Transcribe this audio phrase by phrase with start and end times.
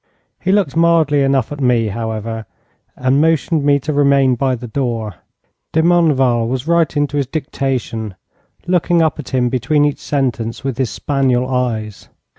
[0.39, 2.47] He looked mildly enough at me, however,
[2.95, 5.13] and motioned me to remain by the door.
[5.73, 8.15] De Meneval was writing to his dictation,
[8.65, 12.09] looking up at him between each sentence with his spaniel eyes.